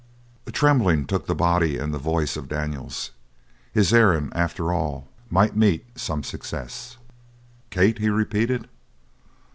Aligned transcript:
A 0.47 0.51
trembling 0.51 1.05
took 1.05 1.27
the 1.27 1.35
body 1.35 1.77
and 1.77 1.93
the 1.93 1.99
voice 1.99 2.35
of 2.35 2.49
Daniels; 2.49 3.11
his 3.71 3.93
errand, 3.93 4.31
after 4.35 4.73
all, 4.73 5.07
might 5.29 5.55
meet 5.55 5.85
some 5.95 6.23
success. 6.23 6.97
"Kate?" 7.69 7.99
he 7.99 8.09
repeated. 8.09 8.67